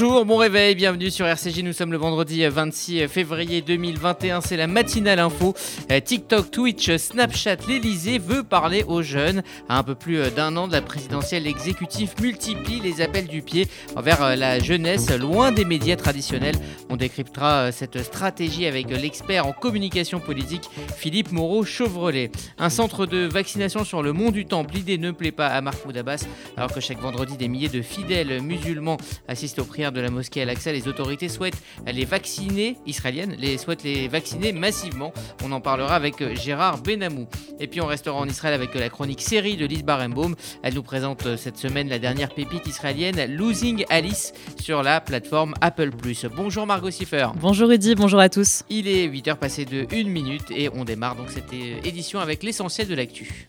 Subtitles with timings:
[0.00, 1.64] Bonjour, bon réveil, bienvenue sur RCJ.
[1.64, 4.40] Nous sommes le vendredi 26 février 2021.
[4.40, 5.54] C'est la matinale info.
[5.90, 9.42] Euh, TikTok, Twitch, Snapchat, l'Elysée veut parler aux jeunes.
[9.68, 13.66] À un peu plus d'un an de la présidentielle, l'exécutif multiplie les appels du pied
[13.96, 16.54] envers euh, la jeunesse, loin des médias traditionnels.
[16.90, 22.30] On décryptera euh, cette stratégie avec l'expert en communication politique Philippe Moreau-Chevrolet.
[22.58, 24.76] Un centre de vaccination sur le mont du Temple.
[24.76, 26.24] L'idée ne plaît pas à Mahmoud Abbas,
[26.56, 30.42] alors que chaque vendredi, des milliers de fidèles musulmans assistent aux prières de la mosquée
[30.42, 30.72] Al-Aqsa.
[30.72, 35.12] Les autorités souhaitent les vacciner, israéliennes, les, souhaitent les vacciner massivement.
[35.44, 37.26] On en parlera avec euh, Gérard Benamou.
[37.60, 40.34] Et puis on restera en Israël avec euh, la chronique série de Lise Barenbaum.
[40.62, 45.54] Elle nous présente euh, cette semaine la dernière pépite israélienne, Losing Alice, sur la plateforme
[45.60, 45.90] Apple+.
[46.34, 47.28] Bonjour Margot Siffer.
[47.40, 48.62] Bonjour Rudy, bonjour à tous.
[48.68, 52.88] Il est 8h passé de 1 minute et on démarre donc cette édition avec l'essentiel
[52.88, 53.48] de l'actu.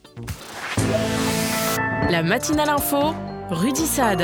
[2.09, 3.13] La matinale info,
[3.51, 4.23] Rudy Saad.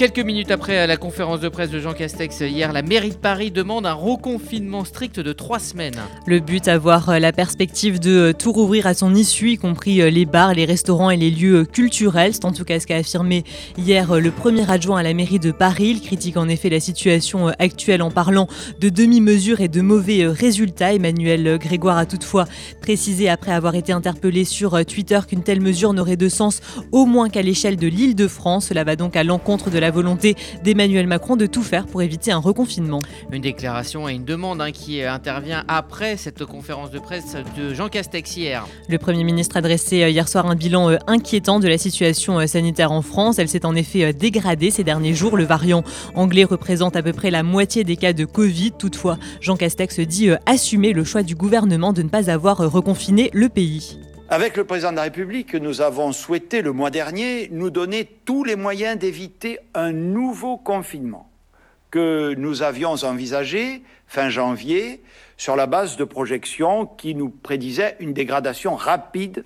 [0.00, 3.50] Quelques minutes après la conférence de presse de Jean Castex hier, la mairie de Paris
[3.50, 6.00] demande un reconfinement strict de trois semaines.
[6.24, 10.00] Le but, avoir euh, la perspective de euh, tout rouvrir à son issue, y compris
[10.00, 12.32] euh, les bars, les restaurants et les lieux culturels.
[12.32, 13.44] C'est en tout cas ce qu'a affirmé
[13.76, 15.90] hier le premier adjoint à la mairie de Paris.
[15.90, 18.48] Il critique en effet la situation actuelle en parlant
[18.80, 20.94] de demi-mesures et de mauvais résultats.
[20.94, 22.46] Emmanuel Grégoire a toutefois
[22.80, 27.28] précisé après avoir été interpellé sur Twitter qu'une telle mesure n'aurait de sens au moins
[27.28, 28.68] qu'à l'échelle de l'île de France.
[28.68, 32.32] Cela va donc à l'encontre de la volonté d'Emmanuel Macron de tout faire pour éviter
[32.32, 33.00] un reconfinement.
[33.32, 37.88] Une déclaration et une demande hein, qui intervient après cette conférence de presse de Jean
[37.88, 38.66] Castex hier.
[38.88, 42.38] Le Premier ministre a dressé euh, hier soir un bilan euh, inquiétant de la situation
[42.38, 43.38] euh, sanitaire en France.
[43.38, 45.36] Elle s'est en effet dégradée ces derniers jours.
[45.36, 45.82] Le variant
[46.14, 48.72] anglais représente à peu près la moitié des cas de Covid.
[48.72, 53.48] Toutefois, Jean Castex dit assumer le choix du gouvernement de ne pas avoir reconfiné le
[53.48, 53.98] pays.
[54.32, 58.44] Avec le président de la République, nous avons souhaité le mois dernier nous donner tous
[58.44, 61.28] les moyens d'éviter un nouveau confinement
[61.90, 65.02] que nous avions envisagé fin janvier
[65.36, 69.44] sur la base de projections qui nous prédisaient une dégradation rapide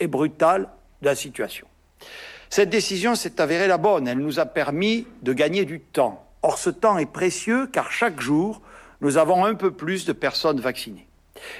[0.00, 0.68] et brutale
[1.00, 1.66] de la situation.
[2.50, 6.28] Cette décision s'est avérée la bonne, elle nous a permis de gagner du temps.
[6.42, 8.60] Or ce temps est précieux car chaque jour,
[9.00, 11.05] nous avons un peu plus de personnes vaccinées.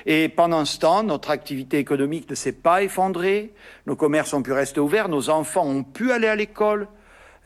[0.06, 3.53] Et pendant ce temps, notre activité économique ne s'est pas effondrée,
[3.87, 6.88] nos commerces ont pu rester ouverts, nos enfants ont pu aller à l'école,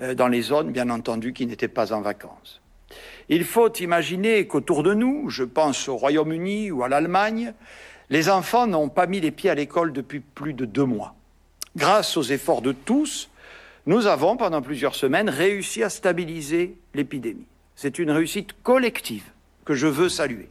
[0.01, 2.61] euh, dans les zones, bien entendu, qui n'étaient pas en vacances.
[3.29, 7.55] Il faut imaginer qu'autour de nous, je pense au Royaume-Uni ou à l'Allemagne,
[8.09, 11.15] les enfants n'ont pas mis les pieds à l'école depuis plus de deux mois.
[11.77, 13.31] Grâce aux efforts de tous,
[13.87, 17.47] nous avons, pendant plusieurs semaines, réussi à stabiliser l'épidémie.
[17.77, 19.25] C'est une réussite collective
[19.65, 20.49] que je veux saluer.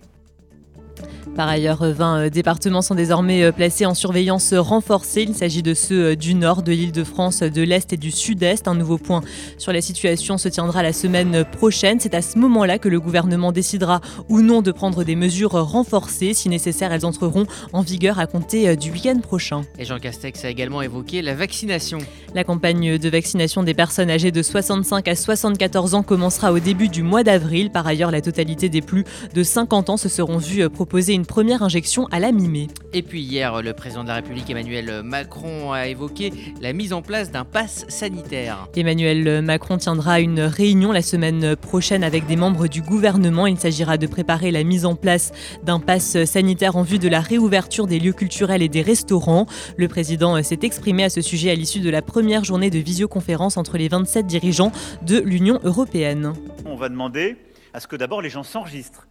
[1.36, 5.24] Par ailleurs, 20 euh, départements sont désormais euh, placés en surveillance renforcée.
[5.24, 8.12] Il s'agit de ceux euh, du nord, de l'île de France, de l'est et du
[8.12, 8.68] sud-est.
[8.68, 9.22] Un nouveau point
[9.58, 12.00] sur la situation se tiendra la semaine prochaine.
[12.02, 16.34] C'est à ce moment-là que le gouvernement décidera ou non de prendre des mesures renforcées.
[16.34, 19.62] Si nécessaire, elles entreront en vigueur à compter du week-end prochain.
[19.78, 22.00] Et Jean Castex a également évoqué la vaccination.
[22.36, 26.90] La campagne de vaccination des personnes âgées de 65 à 74 ans commencera au début
[26.90, 27.70] du mois d'avril.
[27.72, 31.64] Par ailleurs, la totalité des plus de 50 ans se seront vus proposer une première
[31.64, 32.68] injection à la mi-mai.
[32.94, 37.02] Et puis hier, le président de la République Emmanuel Macron a évoqué la mise en
[37.02, 38.68] place d'un pass sanitaire.
[38.76, 43.48] Emmanuel Macron tiendra une réunion la semaine prochaine avec des membres du gouvernement.
[43.48, 45.32] Il s'agira de préparer la mise en place
[45.64, 49.46] d'un pass sanitaire en vue de la réouverture des lieux culturels et des restaurants.
[49.78, 53.56] Le président s'est exprimé à ce sujet à l'issue de la première journée de visioconférence
[53.58, 54.72] entre les 27 dirigeants
[55.04, 56.34] de l'Union européenne.
[56.66, 57.38] On va demander
[57.74, 59.08] à ce que d'abord les gens s'enregistrent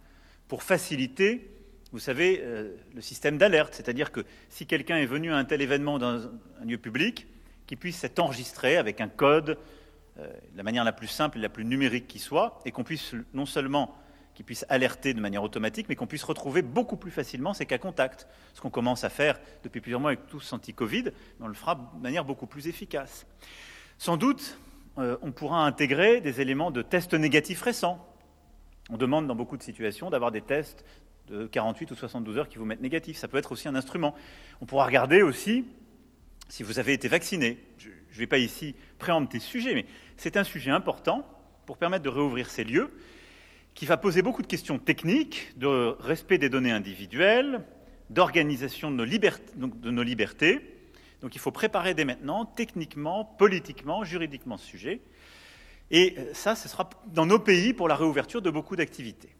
[0.47, 1.58] pour faciliter
[1.91, 5.61] vous savez, euh, le système d'alerte, c'est-à-dire que si quelqu'un est venu à un tel
[5.61, 7.27] événement dans un lieu public,
[7.65, 9.57] qu'il puisse s'être enregistré avec un code,
[10.19, 12.83] euh, de la manière la plus simple et la plus numérique qui soit, et qu'on
[12.83, 13.95] puisse non seulement
[14.35, 17.77] qu'il puisse alerter de manière automatique, mais qu'on puisse retrouver beaucoup plus facilement ces cas
[17.77, 18.27] contacts.
[18.53, 21.05] Ce qu'on commence à faire depuis plusieurs mois avec tous anti-Covid,
[21.41, 23.25] on le fera de manière beaucoup plus efficace.
[23.97, 24.57] Sans doute,
[24.97, 28.05] euh, on pourra intégrer des éléments de tests négatifs récents.
[28.89, 30.83] On demande dans beaucoup de situations d'avoir des tests
[31.29, 33.17] de 48 ou 72 heures qui vous mettent négatif.
[33.17, 34.15] Ça peut être aussi un instrument.
[34.61, 35.65] On pourra regarder aussi
[36.49, 37.57] si vous avez été vacciné.
[37.77, 39.85] Je ne vais pas ici préempter ce sujet, mais
[40.17, 41.25] c'est un sujet important
[41.65, 42.91] pour permettre de réouvrir ces lieux,
[43.75, 47.63] qui va poser beaucoup de questions techniques, de respect des données individuelles,
[48.09, 50.59] d'organisation de, de nos libertés.
[51.21, 55.01] Donc il faut préparer dès maintenant, techniquement, politiquement, juridiquement, ce sujet.
[55.91, 59.35] Et ça, ce sera dans nos pays pour la réouverture de beaucoup d'activités.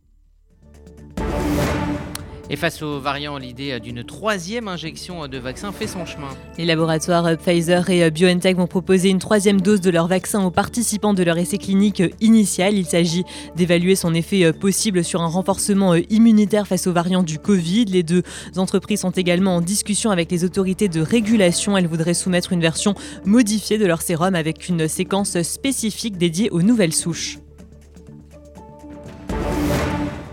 [2.52, 6.30] Et face aux variants, l'idée d'une troisième injection de vaccin fait son chemin.
[6.58, 11.14] Les laboratoires Pfizer et BioNTech vont proposer une troisième dose de leur vaccin aux participants
[11.14, 12.74] de leur essai clinique initial.
[12.74, 13.24] Il s'agit
[13.56, 17.86] d'évaluer son effet possible sur un renforcement immunitaire face aux variants du Covid.
[17.86, 18.24] Les deux
[18.58, 21.78] entreprises sont également en discussion avec les autorités de régulation.
[21.78, 26.64] Elles voudraient soumettre une version modifiée de leur sérum avec une séquence spécifique dédiée aux
[26.64, 27.38] nouvelles souches.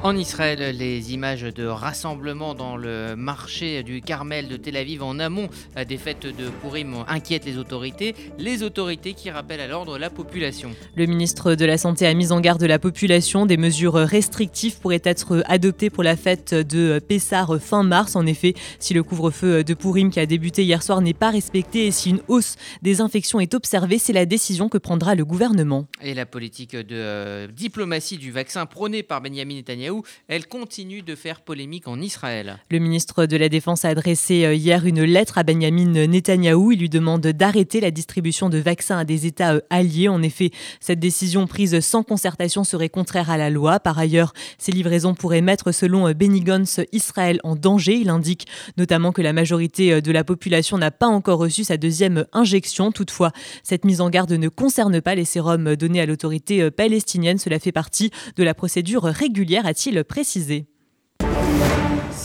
[0.07, 5.19] En Israël, les images de rassemblement dans le marché du Carmel de Tel Aviv en
[5.19, 5.49] amont
[5.89, 10.71] des fêtes de Purim inquiètent les autorités, les autorités qui rappellent à l'ordre la population.
[10.95, 13.47] Le ministre de la Santé a mis en garde la population.
[13.47, 18.15] Des mesures restrictives pourraient être adoptées pour la fête de Pessar fin mars.
[18.15, 21.89] En effet, si le couvre-feu de Purim qui a débuté hier soir n'est pas respecté
[21.89, 25.89] et si une hausse des infections est observée, c'est la décision que prendra le gouvernement.
[26.01, 29.96] Et la politique de diplomatie du vaccin prônée par Benjamin Netanyahu
[30.29, 32.59] elle continue de faire polémique en Israël.
[32.71, 36.73] Le ministre de la Défense a adressé euh, hier une lettre à Benjamin Netanyahou.
[36.73, 40.09] Il lui demande d'arrêter la distribution de vaccins à des États euh, alliés.
[40.09, 40.51] En effet,
[40.81, 43.81] cette décision prise sans concertation serait contraire à la loi.
[43.81, 47.95] Par ailleurs, ces livraisons pourraient mettre, selon euh, Benny Gantz, Israël en danger.
[47.95, 48.47] Il indique
[48.77, 52.93] notamment que la majorité de la population n'a pas encore reçu sa deuxième injection.
[52.93, 53.33] Toutefois,
[53.63, 57.39] cette mise en garde ne concerne pas les sérums donnés à l'autorité palestinienne.
[57.39, 59.67] Cela fait partie de la procédure régulière,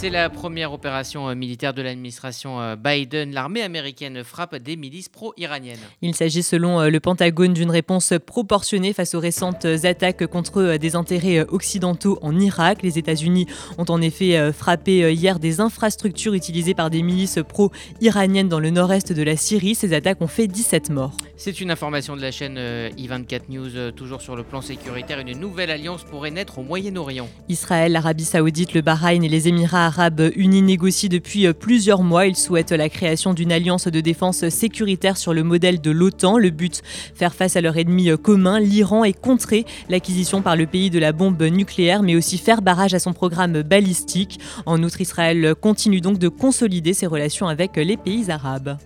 [0.02, 3.34] C'est la première opération euh, militaire de l'administration euh, Biden.
[3.34, 5.78] L'armée américaine frappe des milices pro-iraniennes.
[6.02, 10.96] Il s'agit selon euh, le Pentagone d'une réponse proportionnée face aux récentes attaques contre des
[10.96, 12.81] intérêts occidentaux en Irak.
[12.81, 13.46] Les États-Unis
[13.78, 19.13] ont en effet frappé hier des infrastructures utilisées par des milices pro-iraniennes dans le nord-est
[19.13, 19.75] de la Syrie.
[19.75, 21.16] Ces attaques ont fait 17 morts.
[21.43, 23.91] C'est une information de la chaîne i24 News.
[23.95, 27.27] Toujours sur le plan sécuritaire, une nouvelle alliance pourrait naître au Moyen-Orient.
[27.49, 32.27] Israël, l'Arabie saoudite, le Bahreïn et les Émirats arabes unis négocient depuis euh, plusieurs mois.
[32.27, 36.38] Ils souhaitent la création d'une alliance de défense sécuritaire sur le modèle de l'OTAN.
[36.38, 36.83] Le but,
[37.15, 40.99] faire face à leur ennemi euh, commun, l'Iran, et contrer l'acquisition par le pays de
[40.99, 44.39] la bombe nucléaire, mais aussi faire barrage à son programme balistique.
[44.67, 48.77] En outre, Israël continue donc de consolider ses relations avec les pays arabes.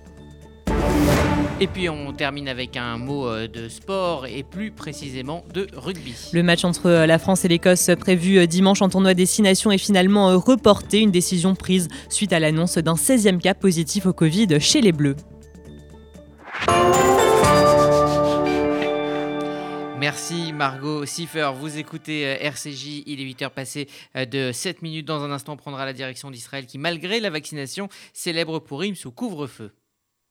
[1.62, 6.14] Et puis on termine avec un mot euh, de sport et plus précisément de rugby.
[6.34, 9.78] Le match entre euh, la France et l'Écosse prévu euh, dimanche en tournoi Destination est
[9.78, 14.82] finalement reporté, une décision prise suite à l'annonce d'un 16e cas positif au Covid chez
[14.82, 15.16] les Bleus.
[19.98, 21.52] Merci Margot Siffer.
[21.56, 25.08] Vous écoutez RCJ, il est 8h passé de 7 minutes.
[25.08, 28.96] Dans un instant, on prendra la direction d'Israël qui, malgré la vaccination, célèbre pour Rime
[28.96, 29.72] sous couvre-feu.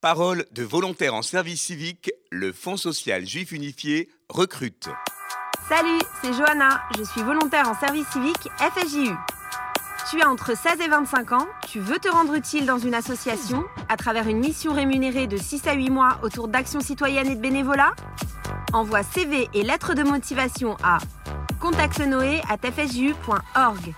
[0.00, 4.88] Parole de volontaires en service civique, le Fonds social juif unifié recrute.
[5.68, 9.12] Salut, c'est Johanna, je suis volontaire en service civique FSJU.
[10.10, 13.64] Tu as entre 16 et 25 ans, tu veux te rendre utile dans une association
[13.88, 17.40] à travers une mission rémunérée de 6 à 8 mois autour d'actions citoyennes et de
[17.40, 17.92] bénévolat?
[18.72, 20.98] Envoie CV et lettres de motivation à
[21.60, 23.94] contactenoé@fsju.org.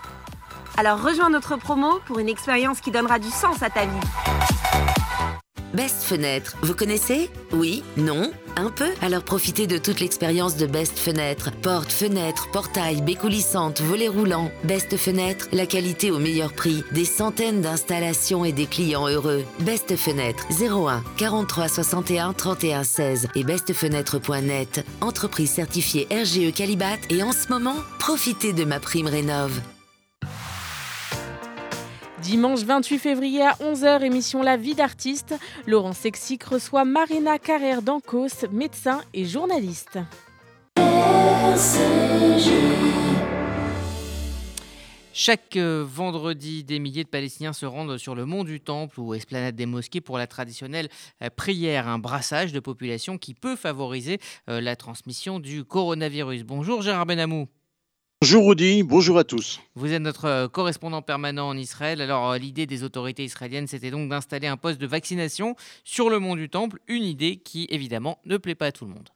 [0.76, 4.00] Alors rejoins notre promo pour une expérience qui donnera du sens à ta vie.
[5.74, 7.30] Best Fenêtre, vous connaissez?
[7.52, 7.84] Oui?
[7.96, 8.32] Non?
[8.56, 8.88] Un peu?
[9.02, 11.52] Alors profitez de toute l'expérience de Best Fenêtre.
[11.62, 14.50] Porte, fenêtre, portail, baies coulissantes, volets roulants.
[14.64, 16.82] Best Fenêtre, la qualité au meilleur prix.
[16.90, 19.44] Des centaines d'installations et des clients heureux.
[19.60, 24.84] Best Fenêtre, 01 43 61 31 16 et bestfenêtre.net.
[25.00, 29.60] Entreprise certifiée RGE Calibat et en ce moment, profitez de ma prime rénov'.
[32.30, 35.34] Dimanche 28 février à 11h, émission La vie d'artiste.
[35.66, 39.98] Laurent Sexic reçoit Marina Carrère d'Ancos, médecin et journaliste.
[45.12, 49.12] Chaque euh, vendredi, des milliers de Palestiniens se rendent sur le mont du Temple ou
[49.14, 50.88] esplanade des mosquées pour la traditionnelle
[51.24, 56.44] euh, prière, un brassage de population qui peut favoriser euh, la transmission du coronavirus.
[56.44, 57.48] Bonjour Gérard Benamou.
[58.22, 59.60] Bonjour Rudy, bonjour à tous.
[59.74, 62.02] Vous êtes notre correspondant permanent en Israël.
[62.02, 66.36] Alors l'idée des autorités israéliennes, c'était donc d'installer un poste de vaccination sur le mont
[66.36, 69.08] du Temple, une idée qui évidemment ne plaît pas à tout le monde.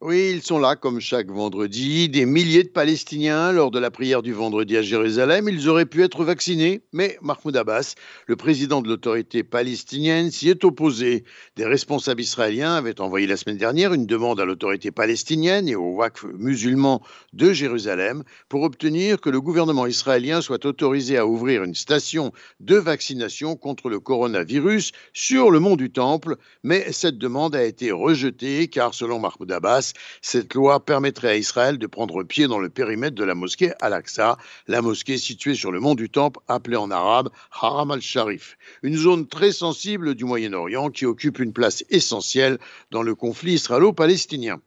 [0.00, 2.08] Oui, ils sont là comme chaque vendredi.
[2.08, 5.48] Des milliers de Palestiniens lors de la prière du vendredi à Jérusalem.
[5.48, 7.94] Ils auraient pu être vaccinés, mais Mahmoud Abbas,
[8.26, 11.24] le président de l'autorité palestinienne, s'y est opposé.
[11.56, 15.94] Des responsables israéliens avaient envoyé la semaine dernière une demande à l'autorité palestinienne et au
[15.94, 21.74] WACF musulman de Jérusalem pour obtenir que le gouvernement israélien soit autorisé à ouvrir une
[21.74, 26.36] station de vaccination contre le coronavirus sur le mont du Temple.
[26.62, 29.73] Mais cette demande a été rejetée car, selon Mahmoud Abbas,
[30.22, 34.36] cette loi permettrait à Israël de prendre pied dans le périmètre de la mosquée Al-Aqsa,
[34.68, 39.26] la mosquée située sur le mont du Temple, appelée en arabe Haram al-Sharif, une zone
[39.26, 42.58] très sensible du Moyen-Orient qui occupe une place essentielle
[42.90, 44.60] dans le conflit israélo-palestinien.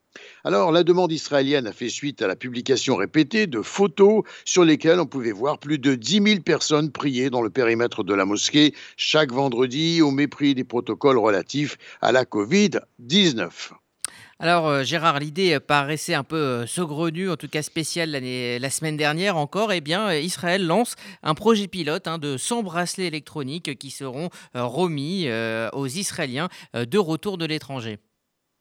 [0.44, 5.00] Alors, la demande israélienne a fait suite à la publication répétée de photos sur lesquelles
[5.00, 8.74] on pouvait voir plus de 10 000 personnes prier dans le périmètre de la mosquée
[8.96, 13.50] chaque vendredi au mépris des protocoles relatifs à la Covid-19.
[14.40, 18.96] Alors euh, Gérard, l'idée paraissait un peu euh, saugrenue, en tout cas spéciale la semaine
[18.96, 19.74] dernière encore.
[19.74, 24.30] Eh bien, euh, Israël lance un projet pilote hein, de 100 bracelets électroniques qui seront
[24.54, 25.28] remis
[25.74, 27.98] aux Israéliens de retour de l'étranger.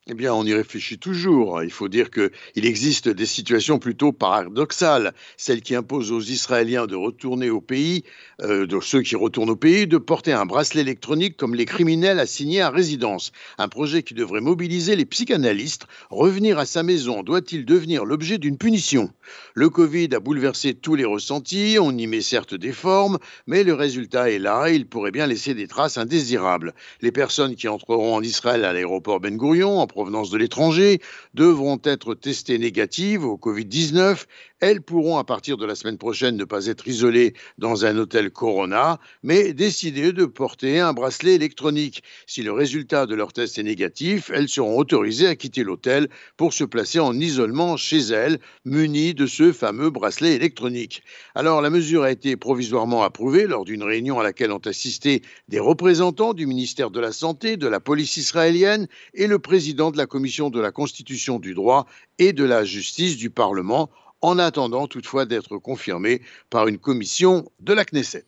[0.09, 1.65] Eh bien, on y réfléchit toujours.
[1.65, 2.31] Il faut dire qu'il
[2.65, 5.13] existe des situations plutôt paradoxales.
[5.37, 8.05] Celles qui imposent aux Israéliens de retourner au pays,
[8.41, 12.21] euh, de ceux qui retournent au pays, de porter un bracelet électronique comme les criminels
[12.21, 13.33] assignés à résidence.
[13.59, 15.89] Un projet qui devrait mobiliser les psychanalystes.
[16.09, 19.11] Revenir à sa maison doit-il devenir l'objet d'une punition?
[19.55, 21.79] Le Covid a bouleversé tous les ressentis.
[21.81, 25.55] On y met certes des formes, mais le résultat est là il pourrait bien laisser
[25.55, 26.75] des traces indésirables.
[27.01, 31.01] Les personnes qui entreront en Israël à l'aéroport Ben Gurion, en provenance de l'étranger
[31.33, 34.27] devront être testées négatives au Covid-19
[34.61, 38.31] elles pourront à partir de la semaine prochaine ne pas être isolées dans un hôtel
[38.31, 42.03] Corona, mais décider de porter un bracelet électronique.
[42.27, 46.55] Si le résultat de leur test est négatif, elles seront autorisées à quitter l'hôtel pour
[46.55, 51.03] se placer en isolement chez elles, munies de ce fameux bracelet électronique.
[51.35, 55.61] Alors la mesure a été provisoirement approuvée lors d'une réunion à laquelle ont assisté des
[55.61, 60.07] représentants du ministère de la Santé, de la police israélienne et le président de la
[60.07, 61.87] commission de la Constitution du droit
[62.19, 63.91] et de la justice du Parlement
[64.21, 68.27] en attendant toutefois d'être confirmé par une commission de la Knesset.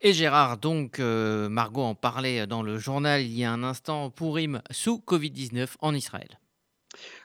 [0.00, 4.10] Et Gérard, donc, euh, Margot en parlait dans le journal il y a un instant,
[4.10, 6.38] pour Purim sous Covid-19 en Israël.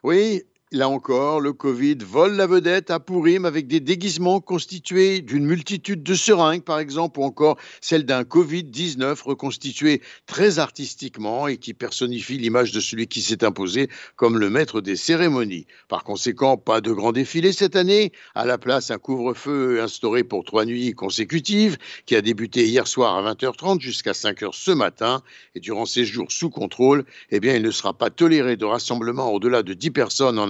[0.04, 0.44] Oui,
[0.76, 6.02] Là encore, le Covid vole la vedette à Pourim avec des déguisements constitués d'une multitude
[6.02, 12.40] de seringues, par exemple, ou encore celle d'un Covid-19 reconstitué très artistiquement et qui personnifie
[12.40, 15.68] l'image de celui qui s'est imposé comme le maître des cérémonies.
[15.90, 18.12] Par conséquent, pas de grand défilé cette année.
[18.34, 21.78] À la place, un couvre-feu instauré pour trois nuits consécutives
[22.08, 25.22] qui a débuté hier soir à 20h30 jusqu'à 5h ce matin.
[25.54, 29.32] Et durant ces jours sous contrôle, eh bien, il ne sera pas toléré de rassemblement
[29.32, 30.50] au-delà de 10 personnes en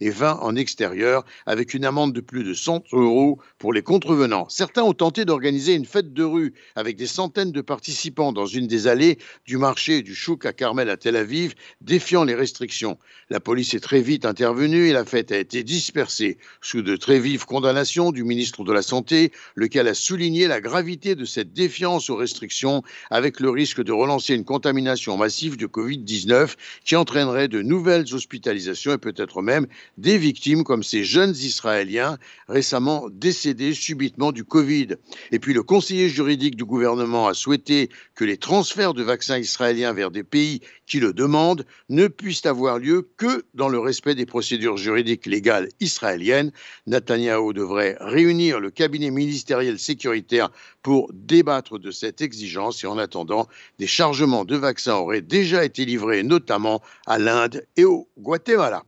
[0.00, 4.48] et 20 en extérieur, avec une amende de plus de 100 euros pour les contrevenants.
[4.48, 8.66] Certains ont tenté d'organiser une fête de rue avec des centaines de participants dans une
[8.66, 12.98] des allées du marché du Chouk à Carmel à Tel Aviv, défiant les restrictions.
[13.28, 17.20] La police est très vite intervenue et la fête a été dispersée sous de très
[17.20, 22.10] vives condamnations du ministre de la Santé, lequel a souligné la gravité de cette défiance
[22.10, 27.62] aux restrictions avec le risque de relancer une contamination massive de Covid-19 qui entraînerait de
[27.62, 29.66] nouvelles hospitalisations et peut-être peut-être même
[29.98, 32.16] des victimes comme ces jeunes Israéliens
[32.48, 34.96] récemment décédés subitement du Covid.
[35.30, 39.92] Et puis le conseiller juridique du gouvernement a souhaité que les transferts de vaccins israéliens
[39.92, 44.26] vers des pays qui le demandent ne puissent avoir lieu que dans le respect des
[44.26, 46.50] procédures juridiques légales israéliennes.
[46.86, 50.50] Netanyahou devrait réunir le cabinet ministériel sécuritaire
[50.82, 53.46] pour débattre de cette exigence et en attendant,
[53.78, 58.84] des chargements de vaccins auraient déjà été livrés notamment à l'Inde et au Guatemala.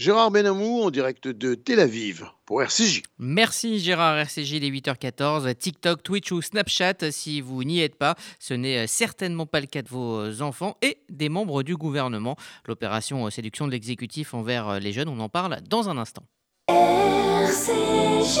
[0.00, 3.02] Gérard Benamou en direct de Tel Aviv pour RCJ.
[3.18, 5.54] Merci Gérard RCJ, les 8h14.
[5.54, 9.66] TikTok, Twitch ou Snapchat, si vous n'y êtes pas, ce n'est euh, certainement pas le
[9.66, 12.36] cas de vos euh, enfants et des membres du gouvernement.
[12.66, 16.22] L'opération euh, séduction de l'exécutif envers les jeunes, on en parle dans un instant.
[16.68, 18.40] RCJ.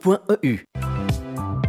[0.03, 0.90] www.sonigo.eu.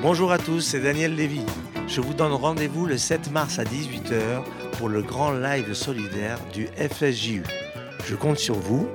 [0.00, 1.42] Bonjour à tous, c'est Daniel Lévy.
[1.88, 4.44] Je vous donne rendez-vous le 7 mars à 18h
[4.78, 7.42] pour le grand live solidaire du FSJU.
[8.06, 8.88] Je compte sur vous,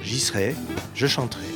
[0.00, 0.56] j'y serai,
[0.96, 1.46] je chanterai.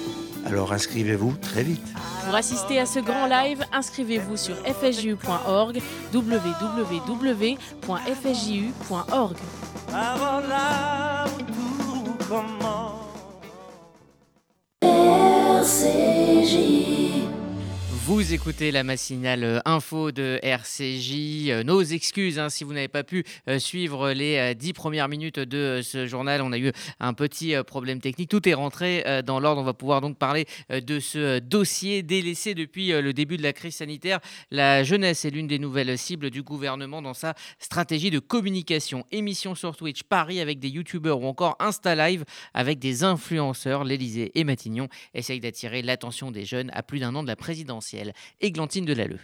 [0.46, 1.84] Alors inscrivez-vous très vite.
[2.24, 5.80] Pour assister à ce grand live, inscrivez-vous sur fsju.org,
[6.14, 6.76] www.fsju.org.
[18.12, 21.48] Vous écoutez la matinale euh, info de RCJ.
[21.48, 25.38] Euh, Nos excuses hein, si vous n'avez pas pu euh, suivre les dix premières minutes
[25.38, 26.42] de ce journal.
[26.42, 28.28] On a eu un petit problème technique.
[28.28, 29.62] Tout est rentré dans l'ordre.
[29.62, 33.76] On va pouvoir donc parler de ce dossier délaissé depuis le début de la crise
[33.76, 34.20] sanitaire.
[34.50, 39.06] La jeunesse est l'une des nouvelles cibles du gouvernement dans sa stratégie de communication.
[39.10, 43.84] Émission sur Twitch, Paris avec des youtubeurs ou encore Insta Live avec des influenceurs.
[43.84, 48.01] L'Elysée et Matignon essayent d'attirer l'attention des jeunes à plus d'un an de la présidentielle.
[48.40, 49.20] Églantine Delalleux.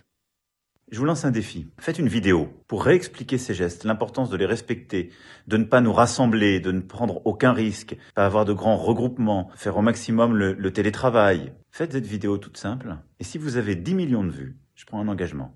[0.91, 1.67] Je vous lance un défi.
[1.79, 5.11] Faites une vidéo pour réexpliquer ces gestes, l'importance de les respecter,
[5.47, 9.51] de ne pas nous rassembler, de ne prendre aucun risque, pas avoir de grands regroupements,
[9.55, 11.53] faire au maximum le, le télétravail.
[11.71, 12.97] Faites cette vidéo toute simple.
[13.21, 15.55] Et si vous avez 10 millions de vues, je prends un engagement.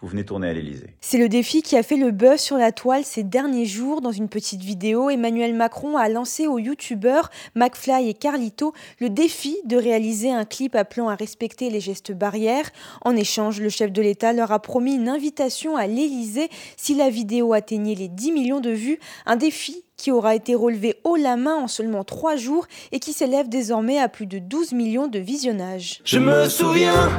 [0.00, 0.94] Vous venez tourner à l'Elysée.
[1.00, 4.00] C'est le défi qui a fait le buzz sur la toile ces derniers jours.
[4.00, 9.56] Dans une petite vidéo, Emmanuel Macron a lancé aux youtubeurs McFly et Carlito le défi
[9.64, 12.70] de réaliser un clip appelant à respecter les gestes barrières.
[13.04, 17.10] En échange, le chef de l'État leur a promis une invitation à l'Elysée si la
[17.10, 19.00] vidéo atteignait les 10 millions de vues.
[19.26, 23.12] Un défi qui aura été relevé haut la main en seulement trois jours et qui
[23.12, 26.00] s'élève désormais à plus de 12 millions de visionnages.
[26.04, 27.10] Je me souviens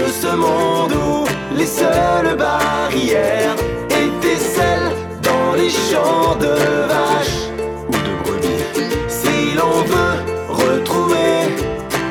[0.00, 3.56] de ce monde où les seules barrières
[3.90, 6.54] étaient celles dans les champs de
[6.92, 7.42] vaches
[7.88, 8.64] ou de brebis.
[9.08, 11.34] Si l'on veut retrouver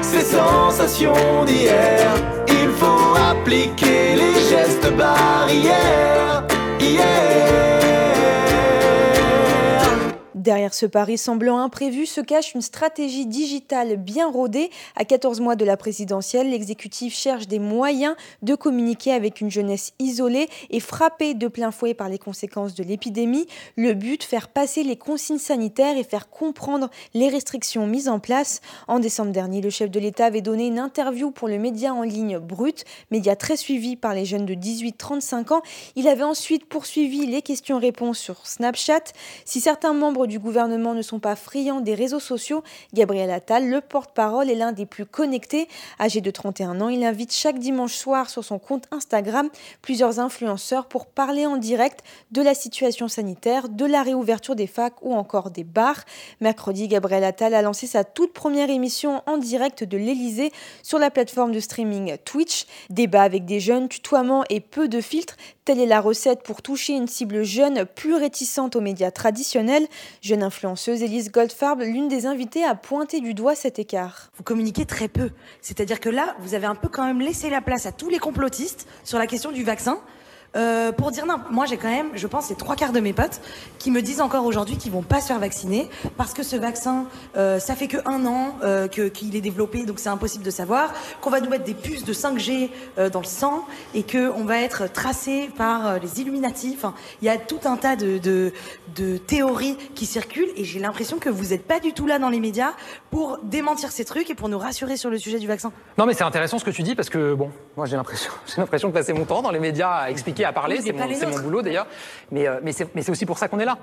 [0.01, 2.07] ces sensations d'hier,
[2.47, 6.43] il faut appliquer les gestes barrières.
[10.49, 14.71] Derrière ce pari semblant imprévu se cache une stratégie digitale bien rodée.
[14.95, 19.93] À 14 mois de la présidentielle, l'exécutif cherche des moyens de communiquer avec une jeunesse
[19.99, 23.45] isolée et frappée de plein fouet par les conséquences de l'épidémie.
[23.75, 28.61] Le but, faire passer les consignes sanitaires et faire comprendre les restrictions mises en place.
[28.87, 32.01] En décembre dernier, le chef de l'État avait donné une interview pour le média en
[32.01, 35.61] ligne Brut, média très suivi par les jeunes de 18-35 ans.
[35.95, 39.13] Il avait ensuite poursuivi les questions-réponses sur Snapchat.
[39.45, 42.63] Si certains membres du gouvernement ne sont pas friands des réseaux sociaux.
[42.93, 45.67] Gabriel Attal, le porte-parole, est l'un des plus connectés.
[45.99, 49.49] Âgé de 31 ans, il invite chaque dimanche soir sur son compte Instagram
[49.81, 51.99] plusieurs influenceurs pour parler en direct
[52.31, 56.03] de la situation sanitaire, de la réouverture des facs ou encore des bars.
[56.41, 60.51] Mercredi, Gabriel Attal a lancé sa toute première émission en direct de l'Elysée
[60.83, 62.65] sur la plateforme de streaming Twitch.
[62.89, 66.93] Débat avec des jeunes, tutoiement et peu de filtres, telle est la recette pour toucher
[66.93, 69.87] une cible jeune plus réticente aux médias traditionnels.
[70.21, 74.29] Jeune influenceuse Elise Goldfarb, l'une des invitées, a pointé du doigt cet écart.
[74.35, 75.29] Vous communiquez très peu.
[75.61, 78.19] C'est-à-dire que là, vous avez un peu quand même laissé la place à tous les
[78.19, 80.01] complotistes sur la question du vaccin.
[80.55, 83.13] Euh, pour dire non, moi j'ai quand même, je pense, les trois quarts de mes
[83.13, 83.41] potes
[83.77, 87.05] qui me disent encore aujourd'hui qu'ils vont pas se faire vacciner parce que ce vaccin,
[87.37, 90.93] euh, ça fait que un an euh, qu'il est développé, donc c'est impossible de savoir.
[91.21, 94.43] Qu'on va nous mettre des puces de 5G euh, dans le sang et que on
[94.43, 96.73] va être tracé par les Illuminati.
[96.75, 98.51] Enfin, il y a tout un tas de,
[99.27, 102.39] théories qui circulent et j'ai l'impression que vous êtes pas du tout là dans les
[102.39, 102.73] médias
[103.11, 105.71] pour démentir ces trucs et pour nous rassurer sur le sujet du vaccin.
[105.97, 108.57] Non, mais c'est intéressant ce que tu dis parce que bon, moi j'ai l'impression, j'ai
[108.57, 110.77] l'impression de passer mon temps dans les médias à expliquer, à parler.
[110.77, 111.87] Oui, c'est mon, boulot d'ailleurs.
[112.31, 113.77] Mais, euh, mais c'est mais c'est aussi pour ça qu'on est là.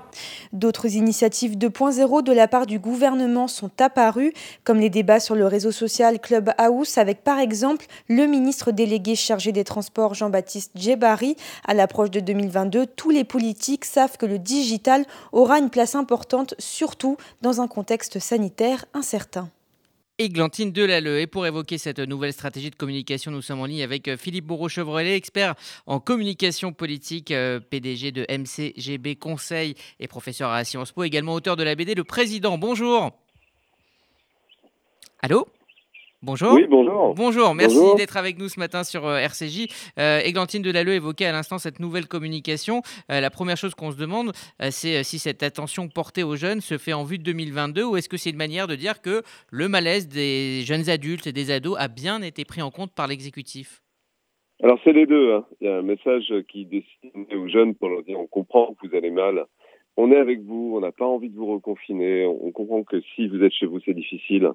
[0.53, 5.45] D'autres initiatives 2.0 de la part du gouvernement sont apparues, comme les débats sur le
[5.45, 11.35] réseau social Clubhouse, avec par exemple le ministre délégué chargé des Transports Jean-Baptiste Djebari.
[11.67, 16.55] À l'approche de 2022, tous les politiques savent que le digital aura une place importante,
[16.59, 19.49] surtout dans un contexte sanitaire incertain.
[20.19, 21.19] Églantine Delalleux.
[21.19, 24.45] Et pour évoquer cette nouvelle stratégie de communication, nous sommes en ligne avec euh, Philippe
[24.45, 31.03] Bourreau-Chevrolet, expert en communication politique, euh, PDG de MCGB Conseil et professeur à Sciences Po,
[31.03, 32.57] également auteur de la BD Le Président.
[32.57, 33.11] Bonjour.
[35.21, 35.47] Allô?
[36.23, 36.53] Bonjour.
[36.53, 37.13] Oui, bonjour.
[37.13, 39.67] Bonjour, merci d'être avec nous ce matin sur euh, RCJ.
[39.99, 42.81] Euh, Églantine Delalleux évoquait à l'instant cette nouvelle communication.
[43.11, 46.59] Euh, la première chose qu'on se demande, euh, c'est si cette attention portée aux jeunes
[46.59, 49.21] se fait en vue de 2022 ou est-ce que c'est une manière de dire que
[49.51, 53.05] le malaise des jeunes adultes et des ados a bien été pris en compte par
[53.05, 53.83] l'exécutif?
[54.63, 55.33] Alors c'est les deux.
[55.33, 55.45] hein.
[55.61, 58.73] Il y a un message qui est destiné aux jeunes pour leur dire on comprend
[58.81, 59.45] que vous allez mal.
[59.99, 63.27] On est avec vous, on n'a pas envie de vous reconfiner, on comprend que si
[63.27, 64.49] vous êtes chez vous, c'est difficile.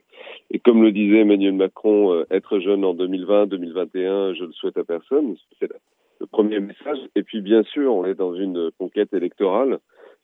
[0.53, 4.77] Et comme le disait Emmanuel Macron, euh, être jeune en 2020, 2021, je le souhaite
[4.77, 5.37] à personne.
[5.59, 5.77] C'est le-
[6.31, 6.99] premier message.
[7.17, 9.79] Et puis bien sûr, on est dans une conquête électorale,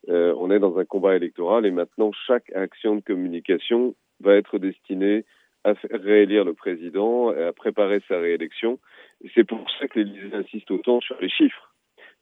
[0.09, 4.57] Euh, on est dans un combat électoral et maintenant chaque action de communication va être
[4.59, 5.25] destinée
[5.65, 8.79] à faire réélire le président à préparer sa réélection.
[9.35, 11.68] C'est pour ça que l'Élysée insiste autant sur les chiffres,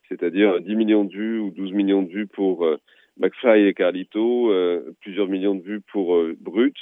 [0.08, 2.78] c'est-à-dire 10 millions de vues ou 12 millions de vues pour euh,
[3.18, 6.76] McFly et Carlito, euh, plusieurs millions de vues pour euh, Brut.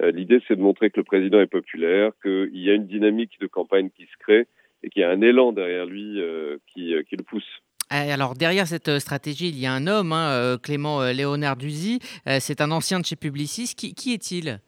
[0.00, 3.48] L'idée, c'est de montrer que le président est populaire, qu'il y a une dynamique de
[3.48, 4.46] campagne qui se crée
[4.84, 6.20] et qu'il y a un élan derrière lui
[6.72, 7.42] qui, le pousse.
[7.92, 11.98] Euh, Alors derrière cette stratégie, il y a un homme, hein, Clément Léonard Duzy.
[12.38, 13.74] C'est un ancien de chez Publicis.
[13.74, 14.60] Qui, est-il?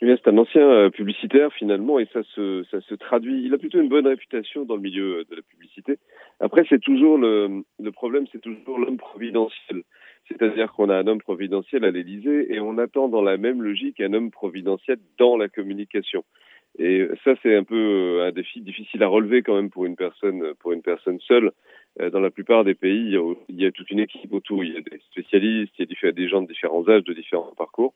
[0.00, 3.44] c'est un ancien euh, publicitaire finalement et ça se, ça se traduit.
[3.44, 5.98] Il a plutôt une bonne réputation dans le milieu euh, de la publicité.
[6.40, 9.82] Après, c'est toujours le, le problème, c'est toujours l'homme providentiel.
[10.28, 14.00] C'est-à-dire qu'on a un homme providentiel à l'Élysée et on attend dans la même logique
[14.00, 16.24] un homme providentiel dans la communication.
[16.78, 19.96] Et ça, c'est un peu euh, un défi difficile à relever quand même pour une
[19.96, 21.50] personne, pour une personne seule.
[22.00, 24.32] Euh, Dans la plupart des pays, il y a, il y a toute une équipe
[24.32, 24.62] autour.
[24.64, 27.54] Il y a des spécialistes, il y a des gens de différents âges, de différents
[27.56, 27.94] parcours.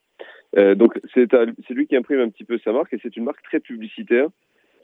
[0.57, 1.29] Euh, donc c'est
[1.71, 4.29] lui qui imprime un petit peu sa marque et c'est une marque très publicitaire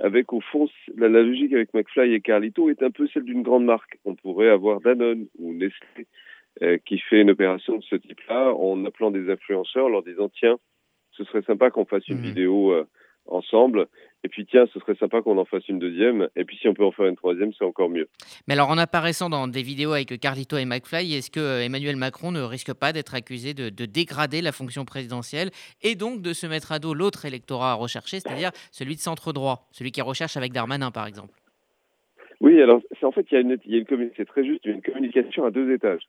[0.01, 3.42] avec au fond la, la logique avec McFly et Carlito est un peu celle d'une
[3.42, 3.99] grande marque.
[4.05, 6.07] On pourrait avoir Danone ou Nestlé
[6.62, 10.59] euh, qui fait une opération de ce type-là en appelant des influenceurs, leur disant tiens,
[11.12, 12.85] ce serait sympa qu'on fasse une vidéo euh,
[13.31, 13.87] ensemble
[14.23, 16.75] et puis tiens, ce serait sympa qu'on en fasse une deuxième et puis si on
[16.75, 18.09] peut en faire une troisième, c'est encore mieux.
[18.47, 21.97] Mais alors en apparaissant dans des vidéos avec Carlito et McFly, est-ce que euh, Emmanuel
[21.97, 25.51] Macron ne risque pas d'être accusé de, de dégrader la fonction présidentielle
[25.83, 29.33] et donc de se mettre à dos l'autre électorat à rechercher, c'est-à-dire celui de centre
[29.33, 31.35] droit, celui qui recherche avec Darmanin par exemple?
[32.40, 34.27] Oui, alors c'est en fait il y a une, il y a une communi- c'est
[34.27, 36.03] très juste, il y a une communication à deux étages.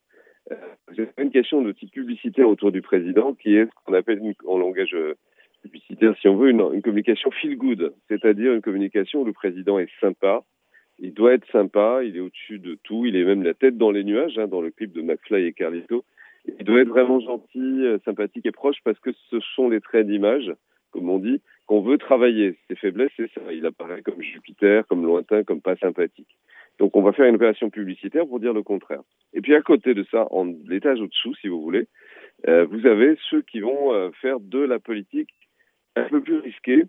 [0.51, 0.55] Euh,
[0.95, 4.21] c'est pas une question de type publicitaire autour du président qui est ce qu'on appelle
[4.47, 5.13] en langage euh,
[5.62, 9.80] publicitaire, si on veut, une, une communication feel good, c'est-à-dire une communication où le président
[9.80, 10.43] est sympa,
[11.00, 13.91] il doit être sympa, il est au-dessus de tout, il est même la tête dans
[13.91, 16.06] les nuages, hein, dans le clip de McFly et Carlito.
[16.45, 20.08] Il doit être vraiment gentil, euh, sympathique et proche parce que ce sont les traits
[20.08, 20.52] d'image,
[20.91, 22.58] comme on dit, qu'on veut travailler.
[22.67, 23.41] Ses faiblesses, c'est ça.
[23.52, 26.38] Il apparaît comme Jupiter, comme lointain, comme pas sympathique.
[26.80, 29.02] Donc on va faire une opération publicitaire pour dire le contraire.
[29.34, 31.88] Et puis à côté de ça, en l'étage au-dessous, si vous voulez,
[32.47, 35.30] euh, vous avez ceux qui vont euh, faire de la politique
[35.95, 36.84] un peu plus risquée,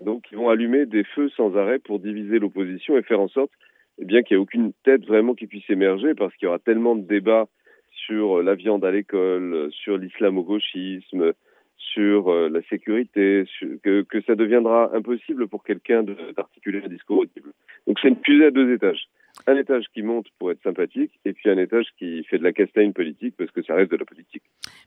[0.00, 3.52] donc qui vont allumer des feux sans arrêt pour diviser l'opposition et faire en sorte
[4.00, 6.60] eh bien qu'il n'y ait aucune tête vraiment qui puisse émerger parce qu'il y aura
[6.60, 7.48] tellement de débats
[7.90, 11.32] sur la viande à l'école, sur l'islamo-gauchisme,
[11.76, 13.44] sur euh, la sécurité,
[13.82, 16.04] que, que, ça deviendra impossible pour quelqu'un
[16.36, 17.52] d'articuler un discours audible.
[17.86, 19.08] Donc c'est une fusée à deux étages.
[19.50, 22.52] Un étage qui monte pour être sympathique et puis un étage qui fait de la
[22.52, 24.42] castagne politique parce que ça reste de la politique.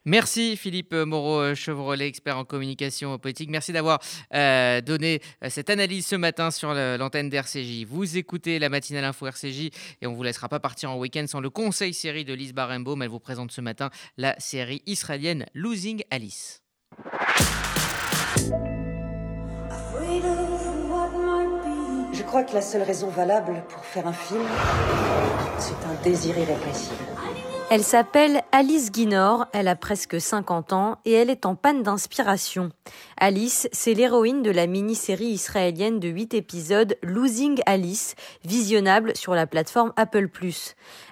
[0.06, 3.50] Merci Philippe Moreau-Chevrolet, expert en communication politique.
[3.50, 3.98] Merci d'avoir
[4.36, 7.86] euh, donné euh, cette analyse ce matin sur l'antenne d'RCJ.
[7.88, 11.26] Vous écoutez la matinale info RCJ et on ne vous laissera pas partir en week-end
[11.26, 13.02] sans le conseil série de Lise Barenbaum.
[13.02, 16.62] Elle vous présente ce matin la série israélienne Losing Alice.
[22.22, 24.46] Je crois que la seule raison valable pour faire un film,
[25.58, 27.04] c'est un désir irrépressible.
[27.72, 32.70] Elle s'appelle Alice Guinor, elle a presque 50 ans et elle est en panne d'inspiration.
[33.18, 39.48] Alice, c'est l'héroïne de la mini-série israélienne de 8 épisodes Losing Alice, visionnable sur la
[39.48, 40.30] plateforme Apple+.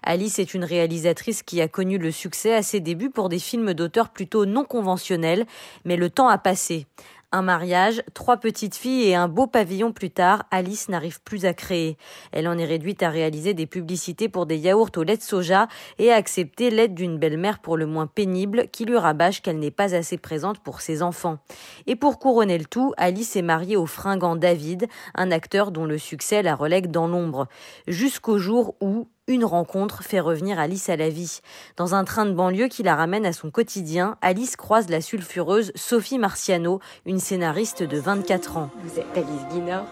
[0.04, 3.74] Alice est une réalisatrice qui a connu le succès à ses débuts pour des films
[3.74, 5.48] d'auteur plutôt non conventionnels,
[5.86, 6.86] mais le temps a passé.
[7.32, 11.54] Un mariage, trois petites filles et un beau pavillon plus tard, Alice n'arrive plus à
[11.54, 11.96] créer.
[12.32, 15.68] Elle en est réduite à réaliser des publicités pour des yaourts au lait de soja
[16.00, 19.70] et à accepter l'aide d'une belle-mère pour le moins pénible qui lui rabâche qu'elle n'est
[19.70, 21.38] pas assez présente pour ses enfants.
[21.86, 26.00] Et pour couronner le tout, Alice est mariée au fringant David, un acteur dont le
[26.00, 27.48] succès la relègue dans l'ombre.
[27.88, 31.39] Jusqu'au jour où, une rencontre fait revenir Alice à la vie.
[31.78, 35.72] Dans un train de banlieue qui la ramène à son quotidien, Alice croise la sulfureuse
[35.76, 38.72] Sophie Marciano, une scénariste de 24 ans.
[38.84, 39.86] Vous êtes Alice Guinor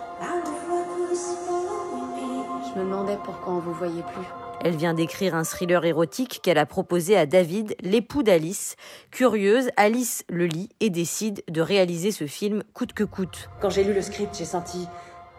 [2.65, 4.25] Je me demandais pourquoi on vous voyait plus.
[4.61, 8.75] Elle vient d'écrire un thriller érotique qu'elle a proposé à David, l'époux d'Alice.
[9.11, 13.49] Curieuse, Alice le lit et décide de réaliser ce film coûte que coûte.
[13.61, 14.87] Quand j'ai lu le script, j'ai senti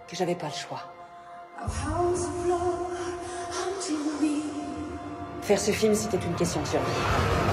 [0.06, 0.84] que j'avais pas le choix.
[5.48, 6.84] Faire ce film, c'était une question de survie.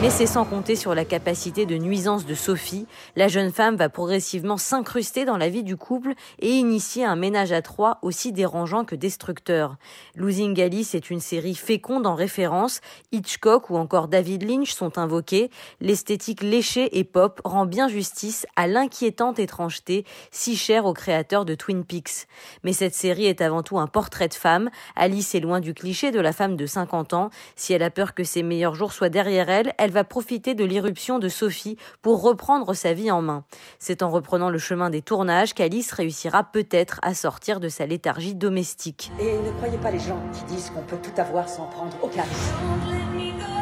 [0.02, 2.86] Mais c'est sans compter sur la capacité de nuisance de Sophie.
[3.16, 7.54] La jeune femme va progressivement s'incruster dans la vie du couple et initier un ménage
[7.54, 9.78] à trois aussi dérangeant que destructeur.
[10.16, 12.82] Losing Alice est une série féconde en référence.
[13.14, 15.50] Hitchcock ou encore David Lynch sont invoqués.
[15.80, 21.56] L'esthétique léchée et pop rend bien justice à l'inquiétante étrangeté si chère aux créateurs de
[21.56, 22.28] Twin Peaks.
[22.66, 24.70] Mais cette série est avant tout un portrait de femme.
[24.98, 27.30] Alice est loin du cliché de la femme de 50 ans.
[27.56, 31.20] Si elle peur que ses meilleurs jours soient derrière elle, elle va profiter de l'irruption
[31.20, 33.44] de Sophie pour reprendre sa vie en main.
[33.80, 38.36] C'est en reprenant le chemin des tournages qu'Alice réussira peut-être à sortir de sa léthargie
[38.36, 39.12] domestique.
[39.20, 42.24] Et ne croyez pas les gens qui disent qu'on peut tout avoir sans prendre aucun
[42.24, 43.55] risque.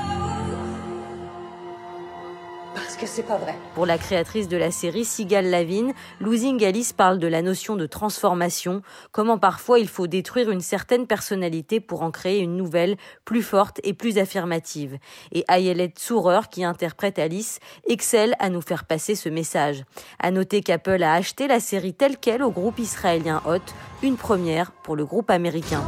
[3.76, 7.86] Pour la créatrice de la série, Sigal Lavine, Losing Alice parle de la notion de
[7.86, 13.42] transformation, comment parfois il faut détruire une certaine personnalité pour en créer une nouvelle, plus
[13.42, 14.98] forte et plus affirmative.
[15.32, 19.84] Et Ayelet Sourer, qui interprète Alice, excelle à nous faire passer ce message.
[20.20, 24.72] À noter qu'Apple a acheté la série telle qu'elle au groupe israélien Hot, une première
[24.72, 25.84] pour le groupe américain.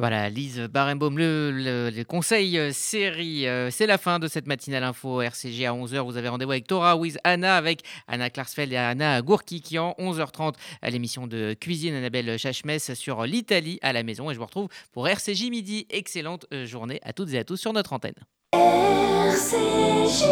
[0.00, 3.46] Voilà, Lise Barenbaum, le, le, le, conseil euh, série.
[3.46, 5.98] Euh, c'est la fin de cette matinale info RCG à 11h.
[6.06, 9.94] Vous avez rendez-vous avec Torah Wiz Anna, avec Anna Klarsfeld et Anna Gourkikian.
[9.98, 14.30] 11h30, à l'émission de cuisine Annabelle Chachmes sur l'Italie à la maison.
[14.30, 15.86] Et je vous retrouve pour RCJ midi.
[15.90, 18.14] Excellente euh, journée à toutes et à tous sur notre antenne.
[18.54, 20.24] RCJ.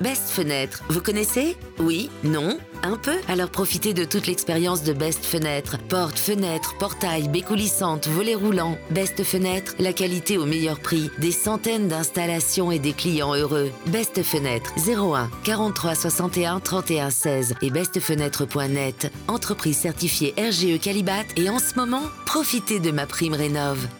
[0.00, 1.58] Best Fenêtre, vous connaissez?
[1.78, 2.58] Oui Non?
[2.82, 3.16] Un peu?
[3.28, 5.76] Alors profitez de toute l'expérience de Best Fenêtre.
[5.76, 8.78] Porte, fenêtre, portail, baies coulissantes, volets roulants.
[8.90, 11.10] Best Fenêtre, la qualité au meilleur prix.
[11.18, 13.70] Des centaines d'installations et des clients heureux.
[13.88, 19.12] Best Fenêtre, 01 43 61 31 16 et bestfenêtre.net.
[19.28, 23.99] Entreprise certifiée RGE Calibat et en ce moment, profitez de ma prime rénov'.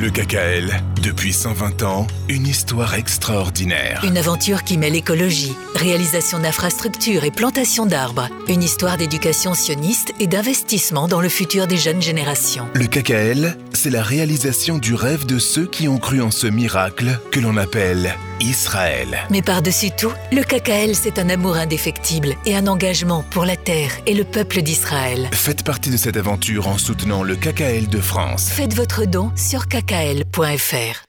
[0.00, 4.02] Le KKL, depuis 120 ans, une histoire extraordinaire.
[4.02, 8.30] Une aventure qui mêle écologie, réalisation d'infrastructures et plantation d'arbres.
[8.48, 12.66] Une histoire d'éducation sioniste et d'investissement dans le futur des jeunes générations.
[12.72, 17.20] Le KKL, c'est la réalisation du rêve de ceux qui ont cru en ce miracle
[17.30, 19.18] que l'on appelle Israël.
[19.30, 23.92] Mais par-dessus tout, le KKL, c'est un amour indéfectible et un engagement pour la terre
[24.06, 25.28] et le peuple d'Israël.
[25.32, 28.48] Faites partie de cette aventure en soutenant le KKL de France.
[28.48, 31.04] Faites votre don sur kkl.fr.